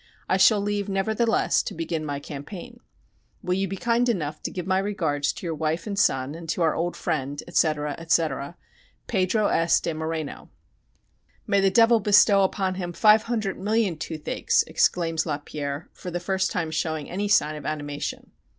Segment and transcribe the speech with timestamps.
[0.27, 2.79] I shall leave, nevertheless, to begin my campaign.
[3.43, 6.49] Will you be kind enough to give my regards to your wife and son, and
[6.49, 8.57] to our old friend, etc., etc.
[9.05, 9.79] PEDRO S.
[9.79, 10.49] DE MORENO.
[11.45, 16.49] "May the devil bestow upon him five hundred million toothaches!" exclaims Lapierre, for the first
[16.49, 18.31] time showing any sign of animation.